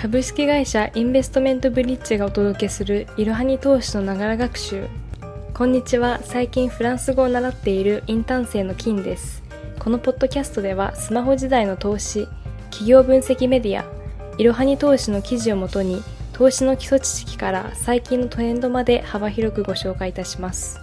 [0.00, 4.86] 株式会社インベストメントブリッジがお届けするいろはに投資のながら学習。
[5.52, 6.20] こんにちは。
[6.22, 9.42] 最近フランス語を習っているインターン生の金です。
[9.76, 12.28] このポッドキャストではスマホ時代の投資
[12.70, 13.84] 企業分析メディア
[14.38, 16.00] いろはに投資の記事をもとに
[16.32, 20.78] 投資の基礎知識から最近のトレンドまで幅広くご紹介いたします。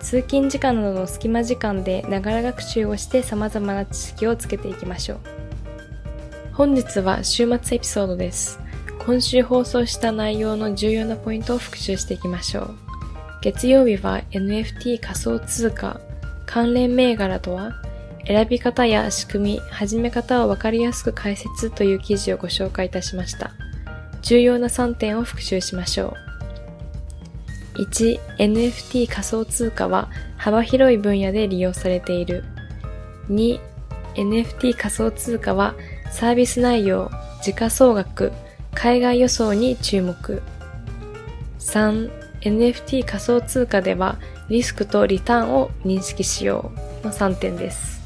[0.00, 5.47] 通勤時間などの隙間時間でながら学習をして様々な知識をつけていきましょう。
[6.58, 8.58] 本日は週末エピソードです
[9.06, 12.74] 今週放送した内容の重要なポイントを復習していきましょう
[13.42, 16.00] 月曜日は NFT 仮想通貨
[16.46, 17.80] 関連銘柄とは
[18.26, 23.52] 選び方や仕組み、始め方をわかりやすく解説という記事をご紹介いたしました。
[24.22, 26.16] 重要な3点を復習しましょ
[27.76, 27.82] う。
[27.82, 32.44] 1、NFT 仮想通貨は幅広い分野で利用されている。
[33.30, 33.60] 2、
[34.16, 35.74] NFT 仮想通貨は
[36.10, 37.10] サービス内容、
[37.42, 38.32] 時価総額、
[38.74, 40.42] 海外予想に注目。
[41.58, 48.00] 3、NFT 仮想通貨ではリスクとリターンを認識しようの3点です。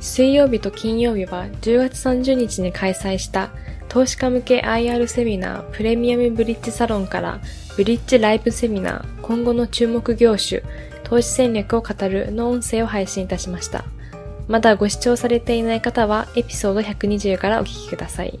[0.00, 3.50] 水曜日と金曜日は10月30日に開催した
[3.88, 7.40] 投資家向け IR セミナープレミアムブリッジサロンから
[7.76, 10.62] ブリッジライブセミナー今後の注目業種
[11.04, 13.84] 投資戦略を語るの音声を配信いたしました。
[14.48, 18.38] まだご視聴されていない方はエピソード120からお聞きください。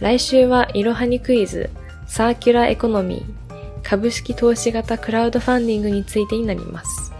[0.00, 1.70] 来週はいろはにクイズ、
[2.06, 7.12] サーキュラーエコノミー、株式投資型クラウドファンディングについてになります。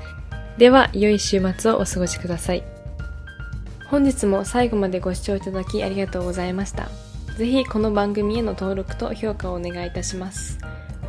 [0.57, 2.63] では、良い週末をお過ごしください。
[3.87, 6.89] 本日も最後までご視聴いただきありがとうございました。
[7.37, 10.59] ぜひこの番組への登録と評価をお願いいたします。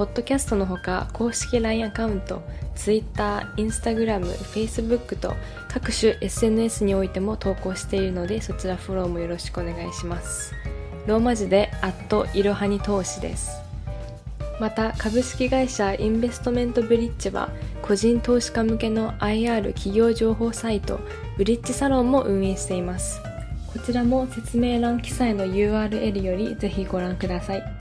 [0.02, 2.42] ポッドキャストのほか公式 LINE アカウント、
[2.74, 5.36] Twitter、Instagram、Facebook と
[5.70, 10.56] 各種 SNS においても投稿しているのでそちらフォローもよろしくお願いします。
[11.06, 13.62] ローマ字で、アットいろはに投資です。
[14.60, 17.52] また株式会社インベストメントブリッジは
[17.84, 21.00] 個人投資家向けの IR 企業情報サイト
[21.38, 23.22] ブリッジサロンも運営しています
[23.72, 27.81] こちらも説明欄記載の URL よりぜひご覧ください